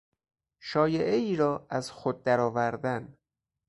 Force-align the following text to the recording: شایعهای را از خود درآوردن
شایعهای 0.59 1.35
را 1.35 1.67
از 1.69 1.91
خود 1.91 2.23
درآوردن 2.23 3.17